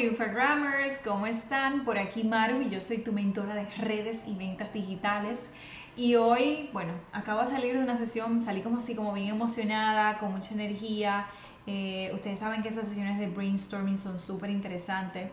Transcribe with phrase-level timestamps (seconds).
[0.00, 1.84] Triunfagrammers, ¿cómo están?
[1.84, 5.50] Por aquí Maru y yo soy tu mentora de redes y ventas digitales.
[5.94, 10.16] Y hoy, bueno, acabo de salir de una sesión, salí como así, como bien emocionada,
[10.16, 11.26] con mucha energía.
[11.66, 15.30] Eh, ustedes saben que esas sesiones de brainstorming son súper interesantes.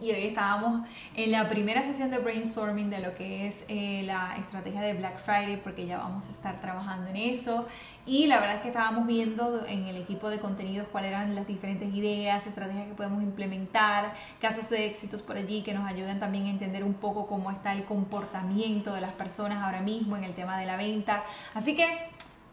[0.00, 4.36] Y hoy estábamos en la primera sesión de brainstorming de lo que es eh, la
[4.36, 7.66] estrategia de Black Friday, porque ya vamos a estar trabajando en eso.
[8.06, 11.48] Y la verdad es que estábamos viendo en el equipo de contenidos cuáles eran las
[11.48, 16.46] diferentes ideas, estrategias que podemos implementar, casos de éxitos por allí que nos ayudan también
[16.46, 20.34] a entender un poco cómo está el comportamiento de las personas ahora mismo en el
[20.34, 21.24] tema de la venta.
[21.54, 21.86] Así que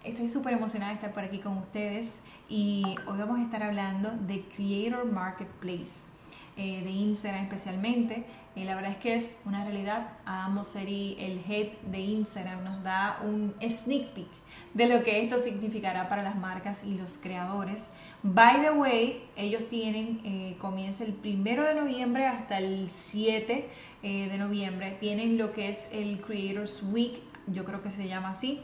[0.04, 4.10] estoy súper emocionada de estar por aquí con ustedes y hoy vamos a estar hablando
[4.12, 6.15] de Creator Marketplace.
[6.58, 8.24] Eh, de Instagram especialmente.
[8.56, 10.14] y la verdad es que es una realidad.
[10.26, 14.30] Adam Mosseri, el head de Instagram, nos da un sneak peek
[14.74, 17.92] de lo que esto significará para las marcas y los creadores.
[18.24, 23.68] By the way, ellos tienen, eh, comienza el primero de noviembre hasta el 7
[24.04, 28.30] eh, de noviembre, tienen lo que es el Creators Week, yo creo que se llama
[28.30, 28.62] así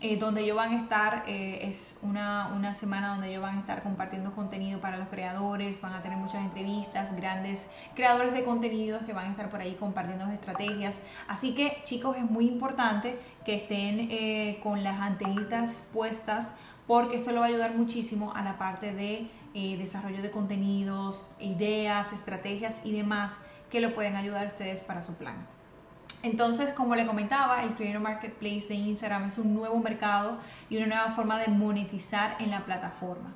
[0.00, 3.60] eh, donde ellos van a estar, eh, es una, una, semana donde ellos van a
[3.60, 9.02] estar compartiendo contenido para los creadores, van a tener muchas entrevistas, grandes creadores de contenidos
[9.02, 11.00] que van a estar por ahí compartiendo estrategias.
[11.26, 16.52] Así que chicos, es muy importante que estén eh, con las antenitas puestas
[16.86, 19.28] porque esto lo va a ayudar muchísimo a la parte de
[19.76, 23.38] desarrollo de contenidos, ideas, estrategias y demás
[23.70, 25.57] que lo pueden ayudar a ustedes para su plan.
[26.22, 30.38] Entonces, como le comentaba, el Creator Marketplace de Instagram es un nuevo mercado
[30.68, 33.34] y una nueva forma de monetizar en la plataforma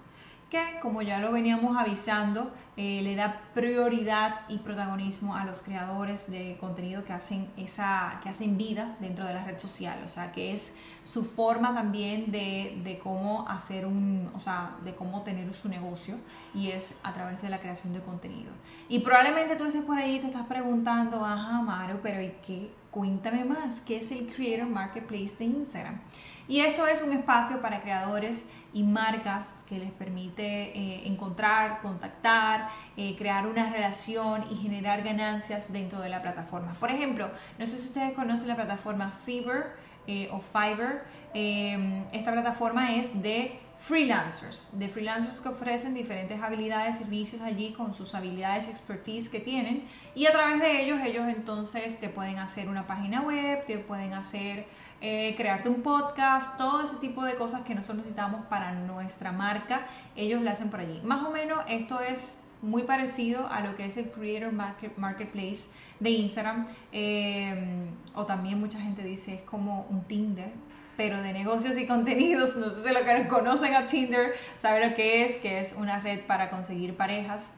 [0.53, 6.31] que, como ya lo veníamos avisando, eh, le da prioridad y protagonismo a los creadores
[6.31, 9.99] de contenido que hacen, esa, que hacen vida dentro de la red social.
[10.05, 14.95] O sea, que es su forma también de, de cómo hacer un, o sea, de
[14.95, 16.17] cómo tener su negocio
[16.53, 18.53] y es a través de la creación de contenido.
[18.91, 22.71] Y probablemente tú estés por ahí y te estás preguntando, ajá, Mario, pero ¿y qué?
[22.93, 25.99] Cuéntame más, ¿qué es el Creator Marketplace de Instagram?
[26.47, 32.69] Y esto es un espacio para creadores y marcas que les permite eh, encontrar, contactar,
[32.99, 36.75] eh, crear una relación y generar ganancias dentro de la plataforma.
[36.79, 39.75] Por ejemplo, no sé si ustedes conocen la plataforma Fiverr
[40.07, 41.07] eh, o Fiverr.
[41.33, 48.15] esta plataforma es de freelancers, de freelancers que ofrecen diferentes habilidades, servicios allí con sus
[48.15, 52.87] habilidades expertise que tienen y a través de ellos ellos entonces te pueden hacer una
[52.87, 54.67] página web, te pueden hacer
[55.01, 59.89] eh, crearte un podcast, todo ese tipo de cosas que nosotros necesitamos para nuestra marca,
[60.15, 61.01] ellos lo hacen por allí.
[61.03, 64.53] Más o menos esto es muy parecido a lo que es el Creator
[64.97, 70.53] Marketplace de Instagram, eh, o también mucha gente dice es como un Tinder,
[70.97, 72.57] pero de negocios y contenidos.
[72.57, 76.01] No sé si lo que conocen a Tinder saben lo que es, que es una
[76.01, 77.55] red para conseguir parejas.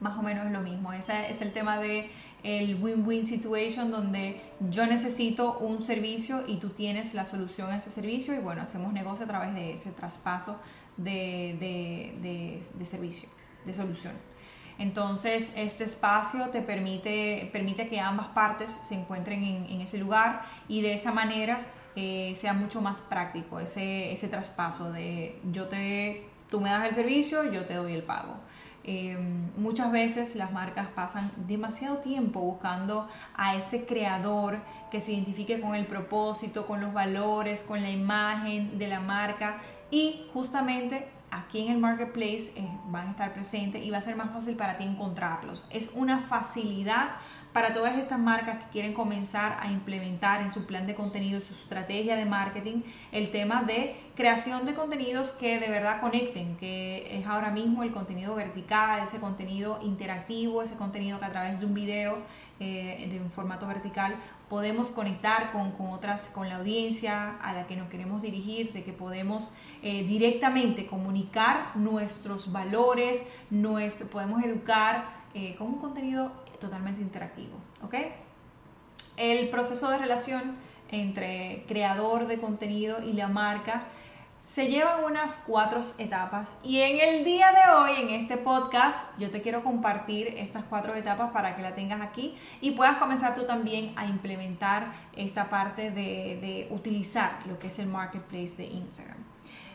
[0.00, 0.92] Más o menos es lo mismo.
[0.92, 2.10] Ese es el tema de
[2.42, 7.90] el win-win situation donde yo necesito un servicio y tú tienes la solución a ese
[7.90, 10.60] servicio y bueno, hacemos negocio a través de ese traspaso
[10.96, 11.56] de,
[12.78, 13.28] de, servicio,
[13.64, 14.14] de solución.
[14.78, 20.42] Entonces, este espacio te permite, permite que ambas partes se encuentren en, en ese lugar
[20.66, 21.64] y de esa manera
[21.96, 26.94] eh, sea mucho más práctico ese, ese traspaso de yo te, tú me das el
[26.94, 28.36] servicio, yo te doy el pago.
[28.84, 29.16] Eh,
[29.56, 34.58] muchas veces las marcas pasan demasiado tiempo buscando a ese creador
[34.90, 39.60] que se identifique con el propósito, con los valores, con la imagen de la marca
[39.90, 44.16] y justamente aquí en el marketplace eh, van a estar presentes y va a ser
[44.16, 45.64] más fácil para ti encontrarlos.
[45.70, 47.16] Es una facilidad
[47.52, 51.54] para todas estas marcas que quieren comenzar a implementar en su plan de contenido, su
[51.54, 52.82] estrategia de marketing,
[53.12, 57.92] el tema de creación de contenidos que de verdad conecten, que es ahora mismo el
[57.92, 62.18] contenido vertical, ese contenido interactivo, ese contenido que a través de un video
[62.60, 64.14] eh, de un formato vertical
[64.48, 68.92] podemos conectar con, otras, con la audiencia a la que nos queremos dirigir, de que
[68.92, 69.52] podemos
[69.82, 76.30] eh, directamente comunicar nuestros valores, nuestro, podemos educar eh, con un contenido
[76.62, 77.94] totalmente interactivo, ¿ok?
[79.16, 80.56] El proceso de relación
[80.88, 83.84] entre creador de contenido y la marca
[84.54, 89.30] se llevan unas cuatro etapas y en el día de hoy, en este podcast, yo
[89.30, 93.44] te quiero compartir estas cuatro etapas para que la tengas aquí y puedas comenzar tú
[93.44, 99.18] también a implementar esta parte de, utilizar lo que es el marketplace de Instagram.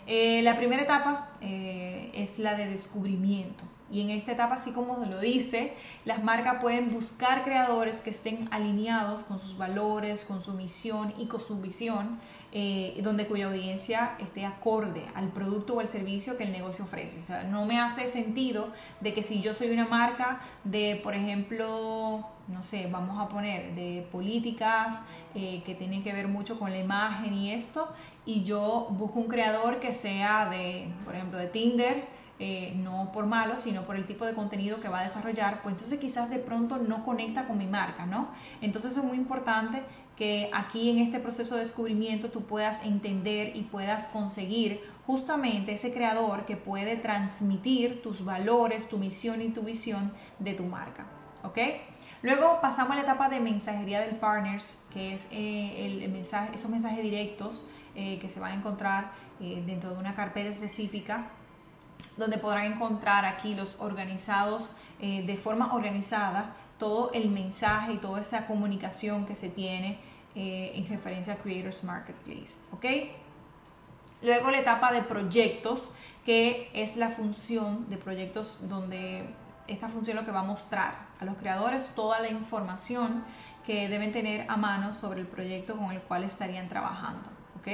[0.06, 3.64] Eh, la primera etapa eh, es la de descubrimiento.
[3.92, 5.74] Y en esta etapa, así como lo dice,
[6.06, 11.28] las marcas pueden buscar creadores que estén alineados con sus valores, con su misión y
[11.28, 12.20] con su visión
[12.54, 17.20] eh, donde cuya audiencia esté acorde al producto o al servicio que el negocio ofrece.
[17.20, 18.70] O sea, no me hace sentido
[19.02, 23.76] de que si yo soy una marca de, por ejemplo, no sé, vamos a poner
[23.76, 25.04] de políticas
[25.36, 27.90] eh, que tienen que ver mucho con la imagen y esto,
[28.26, 32.08] y yo busco un creador que sea de, por ejemplo, de Tinder,
[32.40, 35.74] eh, no por malo, sino por el tipo de contenido que va a desarrollar, pues
[35.74, 38.28] entonces quizás de pronto no conecta con mi marca, ¿no?
[38.62, 39.82] Entonces es muy importante
[40.16, 45.92] que aquí en este proceso de descubrimiento tú puedas entender y puedas conseguir justamente ese
[45.92, 51.08] creador que puede transmitir tus valores, tu misión y tu visión de tu marca,
[51.44, 51.58] ¿ok?
[52.22, 56.70] Luego pasamos a la etapa de mensajería del partners, que es eh, el mensaje, esos
[56.70, 61.30] mensajes directos eh, que se van a encontrar dentro de una carpeta específica
[62.18, 68.22] donde podrán encontrar aquí los organizados eh, de forma organizada todo el mensaje y toda
[68.22, 70.00] esa comunicación que se tiene
[70.36, 72.58] eh, en referencia a Creators Marketplace.
[72.72, 72.86] ¿ok?
[74.22, 75.94] Luego la etapa de proyectos,
[76.26, 79.28] que es la función de proyectos donde
[79.68, 83.24] esta función lo que va a mostrar a los creadores toda la información
[83.66, 87.30] que deben tener a mano sobre el proyecto con el cual estarían trabajando.
[87.60, 87.68] ¿ok?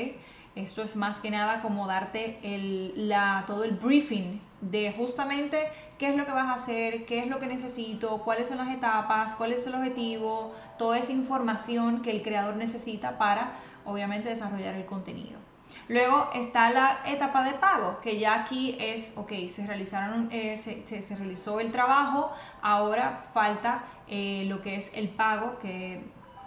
[0.55, 5.67] Esto es más que nada como darte el, la, todo el briefing de justamente
[5.97, 8.69] qué es lo que vas a hacer, qué es lo que necesito, cuáles son las
[8.69, 13.53] etapas, cuál es el objetivo, toda esa información que el creador necesita para
[13.85, 15.39] obviamente desarrollar el contenido.
[15.87, 20.85] Luego está la etapa de pago, que ya aquí es, ok, se realizaron, eh, se,
[20.85, 26.03] se, realizó el trabajo, ahora falta eh, lo que es el pago que,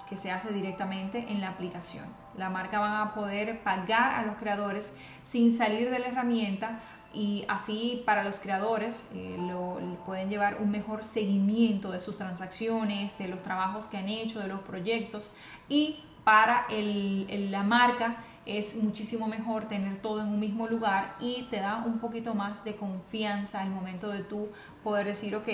[0.08, 2.04] que se hace directamente en la aplicación.
[2.36, 6.80] La marca va a poder pagar a los creadores sin salir de la herramienta
[7.16, 13.16] y así para los creadores eh, lo, pueden llevar un mejor seguimiento de sus transacciones,
[13.18, 15.34] de los trabajos que han hecho, de los proyectos.
[15.68, 21.60] Y para la marca es muchísimo mejor tener todo en un mismo lugar y te
[21.60, 24.48] da un poquito más de confianza al momento de tú
[24.84, 25.48] poder decir, ok,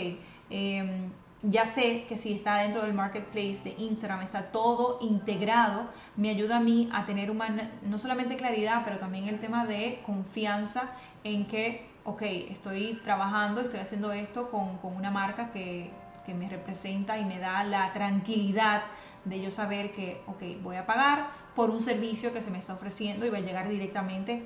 [0.51, 1.11] eh,
[1.43, 6.59] ya sé que si está dentro del marketplace de Instagram, está todo integrado, me ayuda
[6.59, 10.93] a mí a tener una, no solamente claridad, pero también el tema de confianza
[11.25, 15.91] en que, ok, estoy trabajando, estoy haciendo esto con, una marca que,
[16.25, 18.83] que, me representa y me da la tranquilidad
[19.25, 22.75] de yo saber que, ok, voy a pagar por un servicio que se me está
[22.75, 24.45] ofreciendo y va a llegar directamente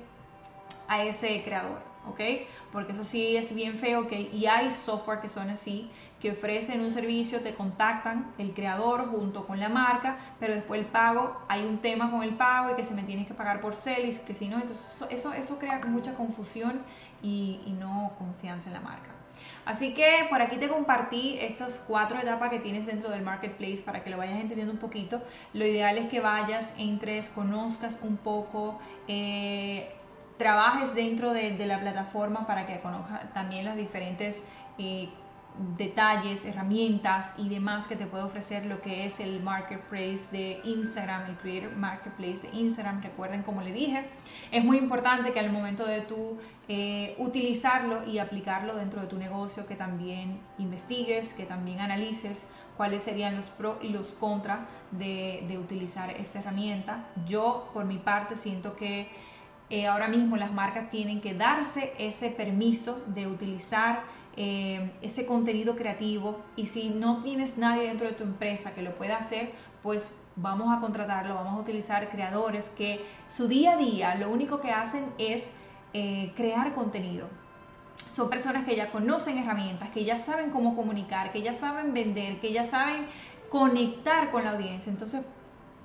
[0.87, 2.21] a ese creador, ¿ok?
[2.71, 5.89] Porque eso sí es bien feo, que Y hay software que son así,
[6.19, 10.87] que ofrecen un servicio, te contactan el creador junto con la marca, pero después el
[10.87, 13.75] pago, hay un tema con el pago y que se me tienes que pagar por
[13.75, 16.81] celis, que si no, entonces eso, eso crea mucha confusión
[17.21, 19.17] y, y no confianza en la marca.
[19.65, 24.03] Así que por aquí te compartí estas cuatro etapas que tienes dentro del marketplace para
[24.03, 25.21] que lo vayas entendiendo un poquito.
[25.53, 29.93] Lo ideal es que vayas, entres, conozcas un poco, eh,
[30.37, 34.47] trabajes dentro de, la plataforma para que conozcas también las diferentes
[34.77, 35.09] eh,
[35.77, 41.25] detalles, herramientas y demás que te puede ofrecer lo que es el marketplace de Instagram,
[41.25, 43.01] el Creator Marketplace de Instagram.
[43.01, 44.07] Recuerden, como le dije,
[44.51, 46.37] es muy importante que al momento de tú
[46.67, 53.01] eh, utilizarlo y aplicarlo dentro de tu negocio, que también investigues, que también analices cuáles
[53.01, 54.59] serían los pros y los contras
[54.91, 57.05] de, de utilizar esta herramienta.
[57.25, 59.09] Yo, por mi parte, siento que
[59.69, 64.03] eh, ahora mismo las marcas tienen que darse ese permiso de utilizar
[64.37, 68.95] eh, ese contenido creativo y si no tienes nadie dentro de tu empresa que lo
[68.95, 69.51] pueda hacer,
[69.83, 74.61] pues vamos a contratarlo, vamos a utilizar creadores que su día a día lo único
[74.61, 75.51] que hacen es
[75.93, 77.27] eh, crear contenido.
[78.09, 82.39] Son personas que ya conocen herramientas, que ya saben cómo comunicar, que ya saben vender,
[82.39, 83.07] que ya saben
[83.49, 84.91] conectar con la audiencia.
[84.91, 85.23] Entonces,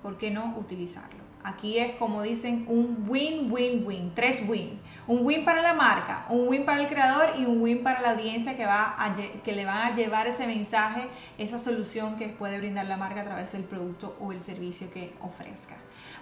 [0.02, 1.21] ¿por qué no utilizarlo?
[1.44, 4.80] Aquí es como dicen un win, win, win, tres win.
[5.06, 8.12] Un win para la marca, un win para el creador y un win para la
[8.12, 8.96] audiencia que, va
[9.44, 11.08] que le van a llevar ese mensaje,
[11.38, 15.12] esa solución que puede brindar la marca a través del producto o el servicio que
[15.20, 15.75] ofrezca.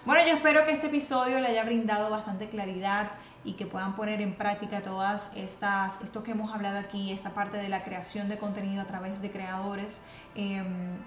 [0.03, 3.11] Bueno, yo espero que este episodio le haya brindado bastante claridad
[3.43, 7.57] y que puedan poner en práctica todas estas, esto que hemos hablado aquí, esta parte
[7.57, 10.05] de la creación de contenido a través de creadores.
[10.33, 10.97] Em,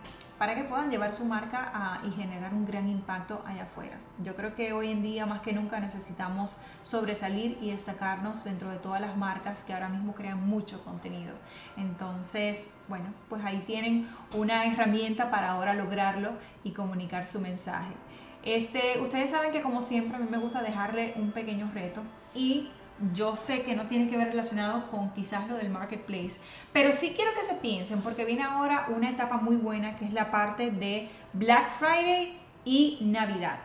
[0.45, 3.97] para que puedan llevar su marca y generar un gran impacto allá afuera.
[4.23, 8.77] Yo creo que hoy en día más que nunca necesitamos sobresalir y destacarnos dentro de
[8.77, 11.33] todas las marcas que ahora mismo crean mucho contenido.
[11.79, 17.95] Entonces, bueno, pues ahí tienen una herramienta para ahora lograrlo y comunicar su mensaje.
[18.43, 22.03] Este, ustedes saben que como siempre a mí me gusta dejarle un pequeño reto
[22.35, 22.69] y
[23.13, 26.41] yo sé que no tiene que ver relacionado con quizás lo del marketplace,
[26.73, 30.13] pero sí quiero que se piensen porque viene ahora una etapa muy buena que es
[30.13, 33.59] la parte de Black Friday y Navidad.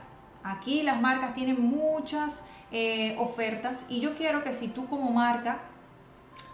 [0.44, 5.60] Aquí las marcas tienen muchas eh, ofertas y yo quiero que si tú como marca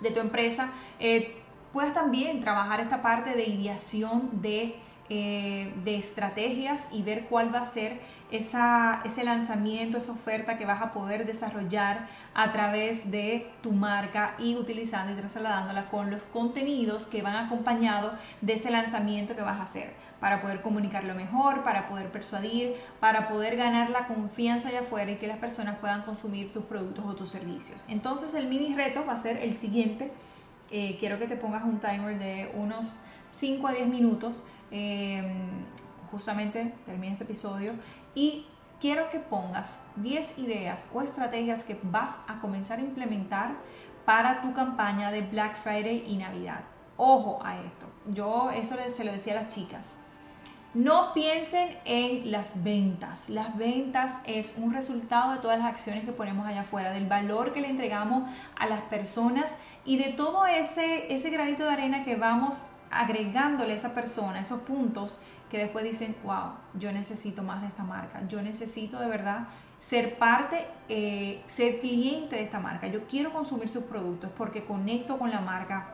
[0.01, 1.41] de tu empresa eh,
[1.71, 4.75] puedas también trabajar esta parte de ideación de
[5.09, 7.99] eh, de estrategias y ver cuál va a ser
[8.31, 14.33] esa, ese lanzamiento, esa oferta que vas a poder desarrollar a través de tu marca
[14.39, 19.59] y utilizando y trasladándola con los contenidos que van acompañados de ese lanzamiento que vas
[19.59, 24.79] a hacer para poder comunicarlo mejor, para poder persuadir, para poder ganar la confianza allá
[24.79, 27.85] afuera y que las personas puedan consumir tus productos o tus servicios.
[27.89, 30.11] Entonces el mini reto va a ser el siguiente.
[30.71, 35.65] Eh, quiero que te pongas un timer de unos 5 a 10 minutos Em,
[36.11, 37.73] justamente termina este episodio
[38.13, 38.47] y
[38.79, 43.55] quiero que pongas 10 ideas o estrategias que vas a comenzar a implementar
[44.05, 46.63] para tu campaña de Black Friday y Navidad.
[46.97, 49.97] Ojo a esto, yo eso se lo decía a las chicas.
[50.73, 53.29] No piensen en las ventas.
[53.29, 57.53] Las ventas es un resultado de todas las acciones que ponemos allá afuera, del valor
[57.53, 62.17] que le entregamos a las personas y de todo ese, ese granito de arena que
[62.17, 67.67] vamos agregándole a esa persona esos puntos que después dicen, wow, yo necesito más de
[67.67, 69.47] esta marca, yo necesito de verdad
[69.79, 75.17] ser parte, eh, ser cliente de esta marca, yo quiero consumir sus productos porque conecto
[75.17, 75.87] con la marca,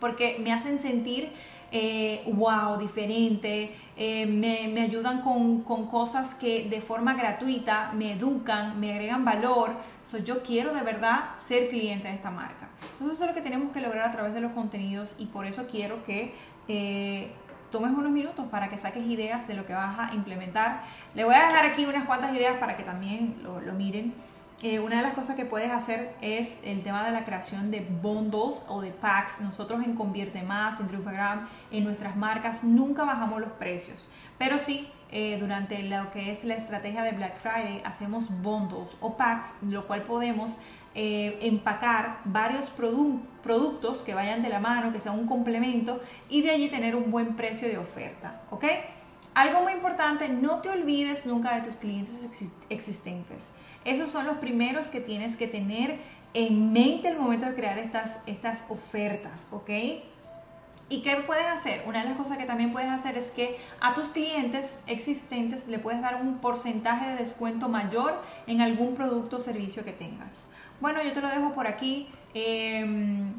[0.00, 1.32] porque me hacen sentir
[1.74, 8.92] eh, wow, diferente, eh, me, ayudan con, cosas que de forma gratuita me educan, me
[8.92, 9.76] agregan valor.
[10.02, 12.68] So, yo quiero de verdad ser cliente de esta marca.
[12.92, 15.46] Entonces eso es lo que tenemos que lograr a través de los contenidos y por
[15.46, 16.34] eso quiero que
[16.68, 17.32] eh,
[17.70, 20.84] tomes unos minutos para que saques ideas de lo que vas a implementar.
[21.14, 24.14] Le voy a dejar aquí unas cuantas ideas para que también lo, lo miren.
[24.62, 27.80] Eh, una de las cosas que puedes hacer es el tema de la creación de
[27.80, 29.40] bundles o de packs.
[29.40, 34.10] Nosotros en Convierte Más, en Triunfagram, en nuestras marcas, nunca bajamos los precios.
[34.38, 39.16] Pero sí, eh, durante lo que es la estrategia de Black Friday, hacemos bundles o
[39.16, 40.58] packs, lo cual podemos
[40.94, 46.50] eh, empacar varios productos que vayan de la mano, que sea un complemento y de
[46.50, 48.42] allí tener un buen precio de oferta.
[48.50, 48.64] ¿Ok?
[49.34, 52.28] Algo muy importante, no te olvides nunca de tus clientes
[52.68, 53.52] existentes.
[53.84, 55.98] Esos son los primeros que tienes que tener
[56.34, 59.70] en mente al momento de crear estas, estas ofertas, ¿ok?
[60.92, 61.84] ¿Y qué puedes hacer?
[61.86, 65.78] Una de las cosas que también puedes hacer es que a tus clientes existentes le
[65.78, 70.48] puedes dar un porcentaje de descuento mayor en algún producto o servicio que tengas.
[70.82, 72.10] Bueno, yo te lo dejo por aquí.
[72.34, 73.32] Em,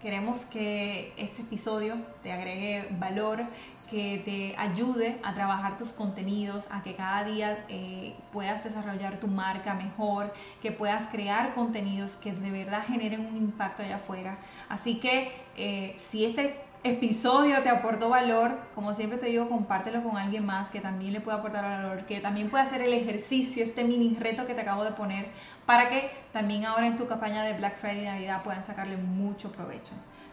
[0.00, 3.44] queremos que este episodio te agregue valor,
[3.90, 9.26] que te ayude a trabajar tus contenidos, a que cada día eh, puedas desarrollar tu
[9.26, 10.32] marca mejor,
[10.62, 14.38] que puedas crear contenidos que de verdad generen un impacto allá afuera.
[14.70, 20.18] Así que eh, si este episodio te aportó valor, como siempre te digo, compártelo con
[20.18, 23.84] alguien más que también le pueda aportar valor, que también pueda hacer el ejercicio, este
[23.84, 25.26] mini reto que te acabo de poner,
[25.64, 29.92] para que también ahora en tu campaña de Black Friday Navidad puedan sacarle mucho provecho.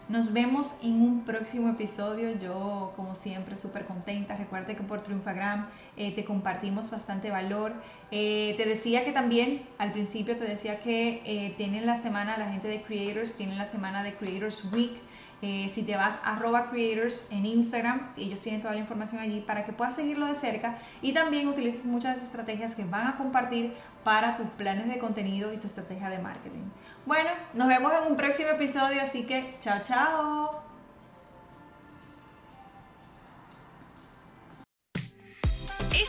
[0.10, 2.38] Nos vemos en un próximo episodio.
[2.38, 4.36] Yo, como siempre, súper contenta.
[4.36, 7.72] Recuerda que por Triunfagram eh, te compartimos bastante valor.
[8.12, 12.52] Eh, te decía que también, al principio te decía que eh, tienen la semana, la
[12.52, 14.92] gente de Creators, tienen la semana de Creators Week.
[15.42, 19.42] Eh, si te vas a arroba creators en Instagram, ellos tienen toda la información allí
[19.42, 23.74] para que puedas seguirlo de cerca y también utilices muchas estrategias que van a compartir
[24.04, 26.70] para tus planes de contenido y tu estrategia de marketing.
[27.06, 30.71] Bueno, nos vemos en un próximo episodio, así que chao, chao.